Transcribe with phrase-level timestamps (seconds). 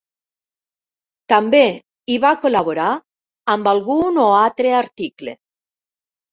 [1.33, 2.89] També hi va col·laborar
[3.57, 5.39] amb algun o altre article.